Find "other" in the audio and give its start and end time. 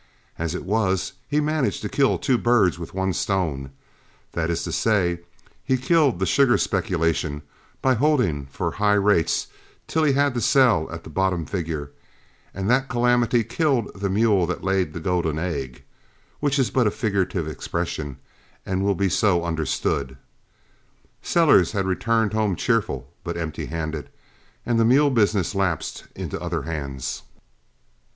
26.41-26.63